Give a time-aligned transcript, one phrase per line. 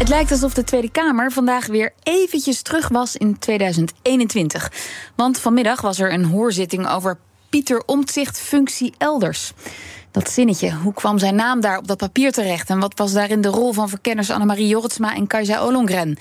[0.00, 4.72] Het lijkt alsof de Tweede Kamer vandaag weer eventjes terug was in 2021.
[5.16, 7.18] Want vanmiddag was er een hoorzitting over
[7.50, 9.52] Pieter Omtzigt functie elders.
[10.10, 12.70] Dat zinnetje, hoe kwam zijn naam daar op dat papier terecht...
[12.70, 16.16] en wat was daarin de rol van verkenners Annemarie Jorritsma en Kajsa Olongren?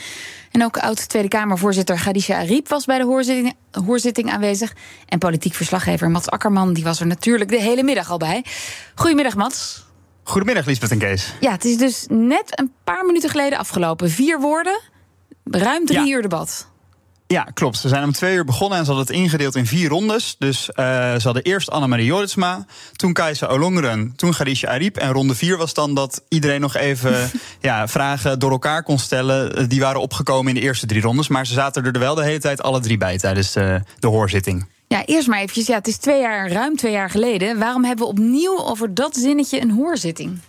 [0.52, 4.76] En ook oud-Tweede Kamervoorzitter Gadisha Ariep was bij de hoorzitting, hoorzitting aanwezig.
[5.06, 8.46] En politiek verslaggever Mats Akkerman die was er natuurlijk de hele middag al bij.
[8.96, 9.88] Goedemiddag, Mats.
[10.24, 11.34] Goedemiddag, Liesbeth en Kees.
[11.40, 14.10] Ja, het is dus net een paar minuten geleden afgelopen.
[14.10, 14.80] Vier woorden,
[15.44, 16.06] ruim drie Ja.
[16.16, 16.68] uur debat.
[17.28, 17.78] Ja, klopt.
[17.78, 20.36] Ze zijn om twee uur begonnen en ze hadden het ingedeeld in vier rondes.
[20.40, 24.98] Dus eh, ze hadden eerst Annemarie Jorritsma, toen Kajsa Olongeren, toen Gadisha Ariep.
[24.98, 29.56] En ronde vier was dan dat iedereen nog even ja, vragen door elkaar kon stellen.
[29.56, 31.28] Eh, Die waren opgekomen in de eerste drie rondes.
[31.28, 34.68] Maar ze zaten er wel de hele tijd alle drie bij tijdens de, de hoorzitting.
[34.90, 35.68] Ja, eerst maar eventjes.
[35.68, 37.60] Ja, het is twee jaar, ruim twee jaar geleden.
[37.60, 40.40] Waarom hebben we opnieuw over dat zinnetje een hoorzitting?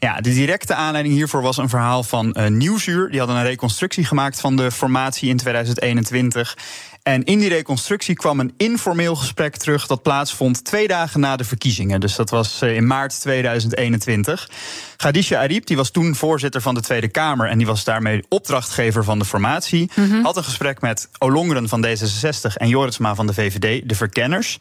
[0.00, 3.10] Ja, de directe aanleiding hiervoor was een verhaal van eh, Nieuwsuur.
[3.10, 6.56] Die hadden een reconstructie gemaakt van de formatie in 2021.
[7.02, 11.44] En in die reconstructie kwam een informeel gesprek terug dat plaatsvond twee dagen na de
[11.44, 12.00] verkiezingen.
[12.00, 14.48] Dus dat was eh, in maart 2021.
[14.96, 19.04] Gadisha Ariep, die was toen voorzitter van de Tweede Kamer en die was daarmee opdrachtgever
[19.04, 19.90] van de formatie,
[20.22, 24.58] had een gesprek met Olongeren van D66 en Joritsma van de VVD, de verkenners.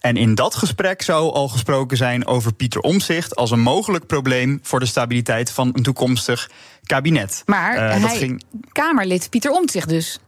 [0.00, 4.58] En in dat gesprek zou al gesproken zijn over Pieter Omzicht als een mogelijk probleem
[4.62, 6.50] voor de stabiliteit van een toekomstig
[6.82, 7.42] kabinet.
[7.46, 8.42] Maar Eh, hij, ging,
[8.72, 10.18] Kamerlid Pieter Omtzigt dus.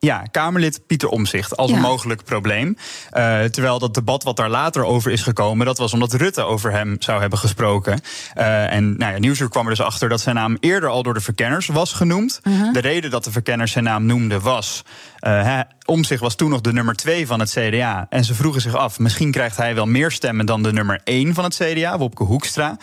[0.00, 1.76] Ja, Kamerlid Pieter Omzicht als Ja.
[1.76, 2.76] een mogelijk probleem.
[3.10, 6.72] Eh, terwijl dat debat wat daar later over is gekomen, dat was omdat Rutte over
[6.72, 8.00] hem zou hebben gesproken.
[8.34, 11.14] Eh, en nou ja, Nieuwsuur kwam er dus achter dat zijn naam eerder al door
[11.14, 12.40] de verkenners was genoemd.
[12.72, 14.82] De reden dat de verkenners zijn naam noemden was.
[15.18, 18.06] eh Omzicht was toen nog de nummer twee van het CDA.
[18.10, 21.34] En ze vroegen zich af, misschien krijgt hij wel meer stemmen dan de nummer één
[21.34, 22.76] van het CDA, Wopke Hoekstra.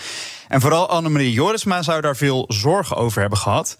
[0.47, 3.75] En vooral Annemarie Jorisma zou daar veel zorgen over hebben gehad.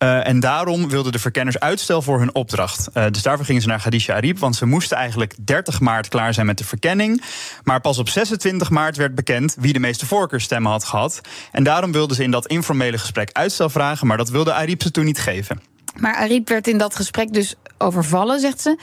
[0.00, 2.88] Eh, en daarom wilden de verkenners uitstel voor hun opdracht.
[2.92, 6.34] Eh, dus daarvoor gingen ze naar Gadisha Ariep, want ze moesten eigenlijk 30 maart klaar
[6.34, 7.22] zijn met de verkenning.
[7.64, 11.20] Maar pas op 26 maart werd bekend wie de meeste voorkeurstemmen had gehad.
[11.52, 14.90] En daarom wilden ze in dat informele gesprek uitstel vragen, maar dat wilde Ariep ze
[14.90, 15.60] toen niet geven.
[15.96, 18.78] Maar Ariep werd in dat gesprek dus overvallen, zegt ze.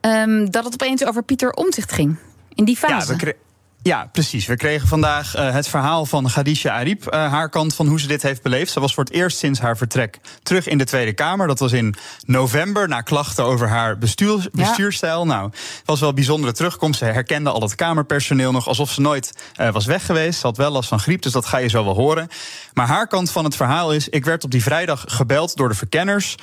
[0.00, 2.16] ehm, dat het opeens over Pieter Omtzigt ging.
[2.54, 3.12] In die Ja, fase.
[3.12, 3.36] we kre-
[3.82, 4.46] ja, precies.
[4.46, 8.06] We kregen vandaag eh, het verhaal van Gadisha Ariep, eh, haar kant van hoe ze
[8.06, 8.72] dit heeft beleefd.
[8.72, 11.46] Ze was voor het eerst sinds haar vertrek terug in de Tweede Kamer.
[11.46, 11.94] Dat was in
[12.26, 15.26] november, na klachten over haar bestuur, bestuurstijl.
[15.26, 16.98] Nou, het was wel een bijzondere terugkomst.
[16.98, 20.40] Ze herkende al het Kamerpersoneel nog alsof ze nooit eh, was weg geweest.
[20.40, 22.28] Ze had wel last van griep, dus dat ga je zo wel horen.
[22.74, 25.74] Maar haar kant van het verhaal is: ik werd op die vrijdag gebeld door de
[25.74, 26.36] verkenners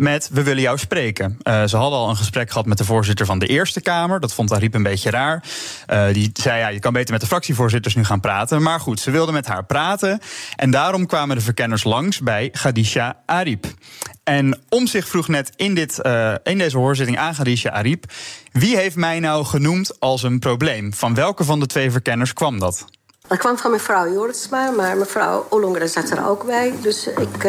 [0.00, 1.38] met we willen jou spreken.
[1.42, 4.20] Eh, ze hadden al een gesprek gehad met de voorzitter van de Eerste Kamer.
[4.20, 5.44] Dat vond Ariep een beetje raar.
[5.86, 8.62] Eh, die zei, ja, je kan beter met de fractievoorzitters nu gaan praten.
[8.62, 10.20] Maar goed, ze wilden met haar praten.
[10.56, 13.66] En daarom kwamen de verkenners langs bij Gadisha Ariep.
[14.24, 18.04] En om zich vroeg net in, dit, eh, in deze hoorzitting aan Gadisha Ariep...
[18.52, 20.94] wie heeft mij nou genoemd als een probleem?
[20.94, 22.84] Van welke van de twee verkenners kwam dat?
[23.28, 26.72] Dat kwam van mevrouw Joritsma, maar mevrouw Ollongren zat er ook bij.
[26.82, 27.44] Dus ik,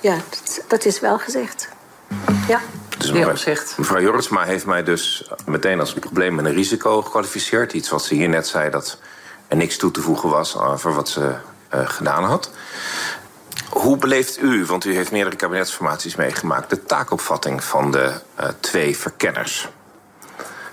[0.00, 1.68] ja, dat, dat is wel gezegd.
[2.50, 2.60] Ja.
[2.98, 7.72] Dus mevrouw, mevrouw Jorritsma heeft mij dus meteen als een probleem en een risico gekwalificeerd.
[7.72, 8.98] Iets wat ze hier net zei dat
[9.48, 11.34] er niks toe te voegen was over wat ze
[11.68, 12.50] eh, gedaan had.
[13.68, 18.96] Hoe beleeft u, want u heeft meerdere kabinetsformaties meegemaakt, de taakopvatting van de eh, twee
[18.96, 19.68] verkenners?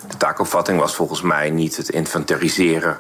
[0.07, 2.99] De taakopvatting was volgens mij niet het inventariseren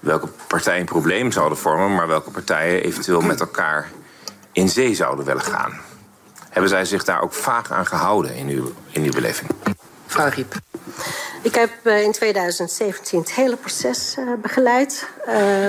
[0.00, 3.90] welke partijen een probleem zouden vormen, maar welke partijen eventueel met elkaar
[4.52, 5.89] in zee zouden willen gaan.
[6.50, 9.50] Hebben zij zich daar ook vaag aan gehouden in uw, in uw beleving?
[10.04, 10.54] Mevrouw Riep.
[11.42, 15.08] Ik heb eh, in 2017 het hele proces eh, begeleid.
[15.26, 15.66] eh,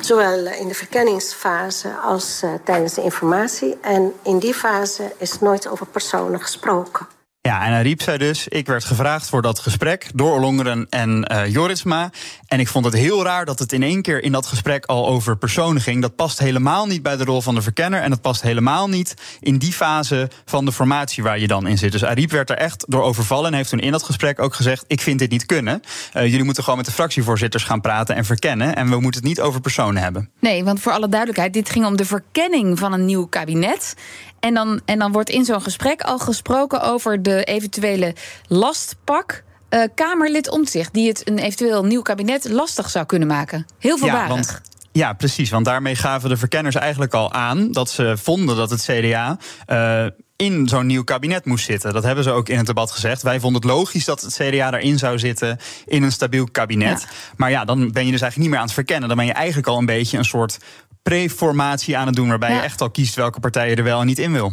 [0.00, 3.78] zowel in de verkenningsfase als tijdens de informatie.
[3.80, 7.06] En in die fase is nooit over personen gesproken.
[7.48, 11.46] Ja, en Ariep zei dus: Ik werd gevraagd voor dat gesprek door Olongeren en eh
[11.46, 12.10] Joritsma.
[12.46, 15.08] En ik vond het heel raar dat het in één keer in dat gesprek al
[15.08, 16.02] over personen ging.
[16.02, 18.00] Dat past helemaal niet bij de rol van de verkenner.
[18.00, 21.78] En dat past helemaal niet in die fase van de formatie waar je dan in
[21.78, 21.92] zit.
[21.92, 24.84] Dus Ariep werd er echt door overvallen en heeft toen in dat gesprek ook gezegd:
[24.86, 25.82] Ik vind dit niet kunnen.
[26.12, 28.76] Eh, jullie moeten gewoon met de fractievoorzitters gaan praten en verkennen.
[28.76, 30.30] En we moeten het niet over personen hebben.
[30.40, 33.94] Nee, want voor alle duidelijkheid, dit ging om de verkenning van een nieuw kabinet.
[34.40, 38.14] En dan, en dan wordt in zo'n gesprek al gesproken over de eventuele
[38.46, 39.44] lastpak.
[39.70, 43.66] Uh, Kamerlid Omtzigt, die het een eventueel nieuw kabinet lastig zou kunnen maken.
[43.78, 44.50] Heel voorbarig.
[44.50, 44.60] Ja,
[44.92, 45.50] ja, precies.
[45.50, 49.38] Want daarmee gaven de verkenners eigenlijk al aan dat ze vonden dat het CDA.
[49.66, 50.06] Uh,
[50.38, 51.92] in zo'n nieuw kabinet moest zitten.
[51.92, 53.22] Dat hebben ze ook in het debat gezegd.
[53.22, 57.06] Wij vonden het logisch dat het CDA erin zou zitten in een stabiel kabinet.
[57.36, 59.08] Maar ja, dan ben je dus eigenlijk niet meer aan het verkennen.
[59.08, 60.58] Dan ben je eigenlijk al een beetje een soort
[61.08, 64.06] preformatie aan het doen, waarbij je echt al kiest welke partij je er wel en
[64.06, 64.52] niet in wil.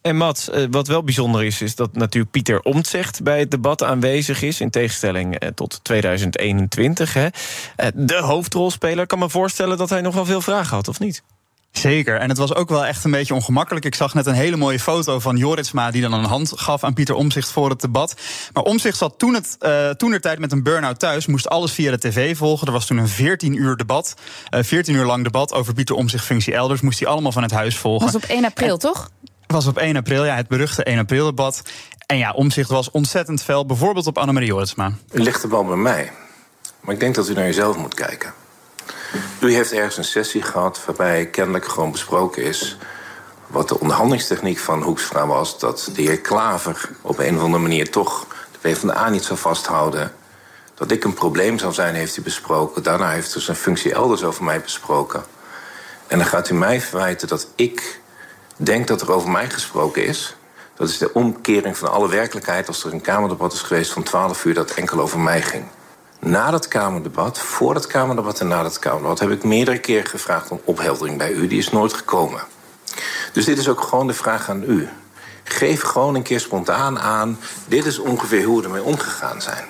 [0.00, 3.82] En Mats, eh, wat wel bijzonder is, is dat natuurlijk Pieter Omtzigt bij het debat
[3.82, 7.14] aanwezig is, in tegenstelling eh, tot 2021.
[7.14, 7.28] Hè.
[7.76, 9.02] Eh, de hoofdrolspeler.
[9.02, 11.22] Ik kan me voorstellen dat hij nog wel veel vragen had, of niet?
[11.70, 12.16] Zeker.
[12.20, 13.84] En het was ook wel echt een beetje ongemakkelijk.
[13.84, 15.90] Ik zag net een hele mooie foto van Joritsma...
[15.90, 18.14] die dan een hand gaf aan Pieter Omzicht voor het debat.
[18.52, 21.26] Maar Omzicht zat toen, het, uh, toen er tijd met een burn-out thuis...
[21.26, 22.66] moest alles via de tv volgen.
[22.66, 24.14] Er was toen een 14 uur debat.
[24.54, 26.80] Uh, 14 uur lang debat over Pieter Omzicht functie elders.
[26.80, 28.06] Moest hij allemaal van het huis volgen.
[28.06, 29.10] was op 1 april, en, toch?
[29.46, 31.62] was op 1 april, ja, het beruchte 1 april debat.
[32.06, 33.66] En ja, Omzicht was ontzettend fel.
[33.66, 34.92] Bijvoorbeeld op Annemarie Joritsma.
[35.12, 36.12] U ligt de bal bij mij.
[36.80, 38.32] Maar ik denk dat u naar jezelf moet kijken.
[39.40, 42.78] U heeft ergens een sessie gehad waarbij kennelijk gewoon besproken is
[43.48, 45.58] wat de onderhandelingstechniek van Hoekstra was.
[45.58, 50.12] Dat de heer Klaver op een of andere manier toch de PvdA niet zou vasthouden.
[50.74, 52.82] Dat ik een probleem zou zijn, heeft u besproken.
[52.82, 55.24] Daarna heeft u zijn functie elders over mij besproken.
[56.06, 58.00] En dan gaat u mij verwijten dat ik
[58.56, 60.36] denk dat er over mij gesproken is.
[60.74, 64.44] Dat is de omkering van alle werkelijkheid als er een Kamerdebat is geweest van 12
[64.44, 65.64] uur dat enkel over mij ging.
[66.20, 69.18] Na dat Kamerdebat, voor het Kamerdebat en na dat Kamerdebat...
[69.18, 71.46] heb ik meerdere keren gevraagd om opheldering bij u.
[71.46, 72.40] Die is nooit gekomen.
[73.32, 74.88] Dus dit is ook gewoon de vraag aan u.
[75.44, 77.38] Geef gewoon een keer spontaan aan...
[77.66, 79.64] dit is ongeveer hoe we ermee omgegaan zijn.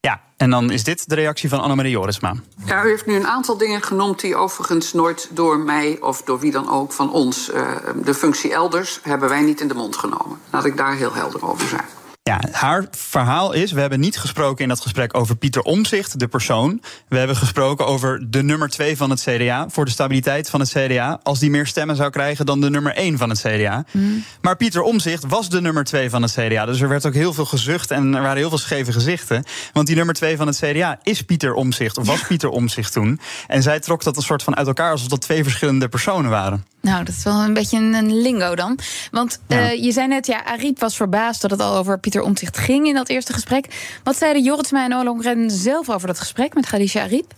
[0.00, 2.34] Ja, en dan is dit de reactie van Annemarie Jorisma.
[2.64, 6.38] Ja, u heeft nu een aantal dingen genoemd die overigens nooit door mij of door
[6.38, 7.70] wie dan ook van ons, uh,
[8.04, 10.40] de functie elders, hebben wij niet in de mond genomen.
[10.50, 11.84] Laat ik daar heel helder over zijn.
[12.28, 16.28] Ja, haar verhaal is: we hebben niet gesproken in dat gesprek over Pieter Omzicht, de
[16.28, 16.82] persoon.
[17.08, 19.68] We hebben gesproken over de nummer twee van het CDA.
[19.68, 21.20] Voor de stabiliteit van het CDA.
[21.22, 23.84] Als die meer stemmen zou krijgen dan de nummer één van het CDA.
[23.92, 24.24] Mm.
[24.40, 26.66] Maar Pieter Omzicht was de nummer twee van het CDA.
[26.66, 29.44] Dus er werd ook heel veel gezucht en er waren heel veel scheve gezichten.
[29.72, 33.20] Want die nummer twee van het CDA is Pieter Omzicht, of was Pieter Omzicht toen.
[33.46, 36.64] En zij trok dat een soort van uit elkaar alsof dat twee verschillende personen waren.
[36.80, 38.78] Nou, dat is wel een beetje een, lingo dan.
[39.10, 39.72] Want ja.
[39.72, 42.86] uh, je zei net, ja, Ariep was verbaasd dat het al over Pieter Omtzigt ging
[42.86, 43.98] in dat eerste gesprek.
[44.02, 47.34] Wat zeiden Joritsma en Ollongren zelf over dat gesprek met Khadija Ariep?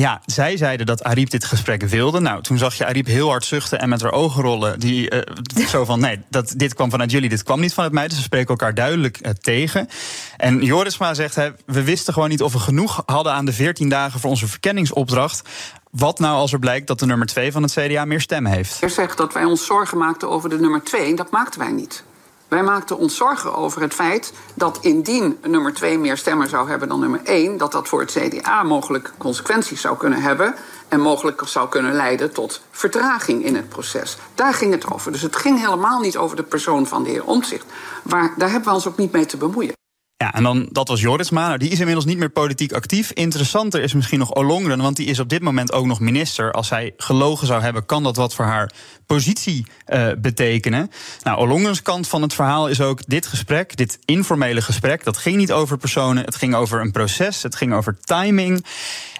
[0.00, 2.20] Ja, zij zeiden dat Ariep dit gesprek wilde.
[2.20, 4.80] Nou, toen zag je Ariep heel hard zuchten en met haar ogen rollen.
[4.80, 8.08] Die, uh, zo van, nee, dat, dit kwam vanuit jullie, dit kwam niet vanuit mij.
[8.08, 9.88] Dus ze spreken elkaar duidelijk uh, tegen.
[10.36, 13.88] En Jorisma zegt, hè, we wisten gewoon niet of we genoeg hadden aan de 14
[13.88, 15.48] dagen voor onze verkenningsopdracht.
[15.90, 18.78] Wat nou als er blijkt dat de nummer 2 van het CDA meer stemmen heeft?
[18.78, 21.14] Je zegt dat wij ons zorgen maakten over de nummer 2.
[21.14, 22.04] Dat maakten wij niet.
[22.48, 26.88] Wij maakten ons zorgen over het feit dat indien nummer 2 meer stemmen zou hebben
[26.88, 30.54] dan nummer 1, dat dat voor het CDA mogelijk consequenties zou kunnen hebben
[30.88, 34.16] en mogelijk zou kunnen leiden tot vertraging in het proces.
[34.34, 35.12] Daar ging het over.
[35.12, 37.64] Dus het ging helemaal niet over de persoon van de heer Omtzigt.
[38.02, 39.77] Waar, daar hebben we ons ook niet mee te bemoeien.
[40.24, 43.10] Ja, en dan, dat was Joris Nou, die is inmiddels niet meer politiek actief.
[43.10, 46.52] Interessanter is misschien nog Olongren, want die is op dit moment ook nog minister.
[46.52, 48.70] Als hij gelogen zou hebben, kan dat wat voor haar
[49.06, 50.90] positie uh, betekenen.
[51.22, 55.04] Nou, Olongrens kant van het verhaal is ook dit gesprek, dit informele gesprek.
[55.04, 58.64] Dat ging niet over personen, het ging over een proces, het ging over timing.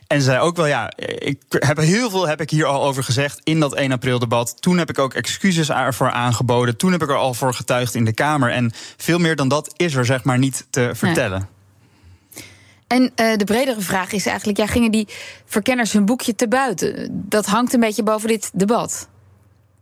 [0.08, 3.40] En zei ook wel, ja, ik heb heel veel heb ik hier al over gezegd
[3.44, 4.62] in dat 1 april debat.
[4.62, 6.76] Toen heb ik ook excuses ervoor aangeboden.
[6.76, 8.50] Toen heb ik er al voor getuigd in de Kamer.
[8.50, 11.38] En veel meer dan dat is er zeg maar niet te vertellen.
[11.38, 12.44] Nee.
[12.86, 15.08] En uh, de bredere vraag is eigenlijk, ja, gingen die
[15.44, 17.08] verkenners hun boekje te buiten?
[17.10, 19.08] Dat hangt een beetje boven dit debat.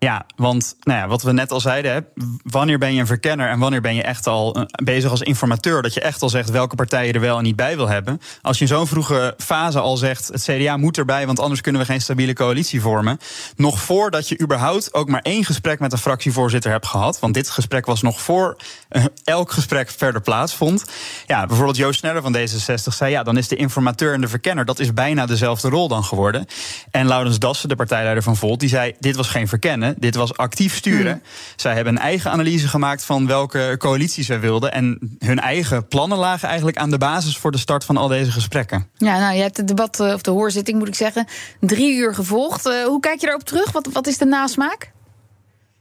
[0.06, 2.06] Ja, want nou ja, wat we net al zeiden,
[2.42, 5.82] wanneer ben je een verkenner en wanneer ben je echt al eh, bezig als informateur?
[5.82, 8.20] Dat je echt al zegt welke partijen er wel en niet bij wil hebben.
[8.42, 11.80] Als je in zo'n vroege fase al zegt, het CDA moet erbij, want anders kunnen
[11.80, 13.18] we geen stabiele coalitie vormen.
[13.56, 17.20] Nog voordat je überhaupt ook maar één gesprek met een fractievoorzitter hebt gehad.
[17.20, 18.56] Want dit gesprek was nog voor
[18.90, 20.84] uh, elk gesprek verder plaatsvond.
[21.26, 24.64] Ja, bijvoorbeeld Joost Sneller van D66 zei, ja, dan is de informateur en de verkenner,
[24.64, 26.46] dat is bijna dezelfde rol dan geworden.
[26.90, 29.95] En Laurens Dassen, de partijleider van Volt, die zei, dit was geen verkennen.
[29.98, 31.14] Dit was actief sturen.
[31.14, 31.22] Mm.
[31.56, 34.72] Zij hebben een eigen analyse gemaakt van welke coalitie zij wilden.
[34.72, 38.30] En hun eigen plannen lagen eigenlijk aan de basis voor de start van al deze
[38.30, 38.88] gesprekken.
[38.96, 41.26] Ja, nou, je hebt het debat, of de hoorzitting moet ik zeggen,
[41.60, 42.66] drie uur gevolgd.
[42.66, 43.72] Uh, hoe kijk je daarop terug?
[43.72, 44.94] Wat, wat is de nasmaak?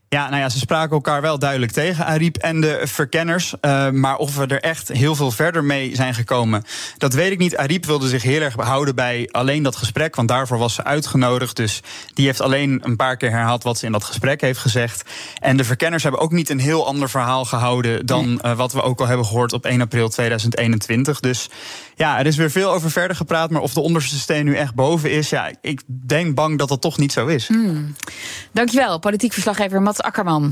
[0.10, 3.54] Ja, nou ja, ze spraken elkaar wel duidelijk tegen, Ariep en de verkenners.
[3.62, 6.64] Uh, maar of we er echt heel veel verder mee zijn gekomen,
[6.98, 7.58] dat weet ik niet.
[7.58, 11.56] Ariep wilde zich heel erg behouden bij alleen dat gesprek, want daarvoor was ze uitgenodigd.
[11.56, 11.82] Dus
[12.14, 15.10] die heeft alleen een paar keer herhaald wat ze in dat gesprek heeft gezegd.
[15.40, 18.82] En de verkenners hebben ook niet een heel ander verhaal gehouden dan uh, wat we
[18.82, 21.20] ook al hebben gehoord op 1 april 2021.
[21.20, 21.50] Dus
[21.96, 24.74] ja, er is weer veel over verder gepraat, maar of de onderste steen nu echt
[24.74, 27.48] boven is, ja, ik denk bang dat dat toch niet zo is.
[27.48, 27.96] Hmm.
[28.52, 30.52] Dankjewel, politiek verslaggever Mats Akkerman.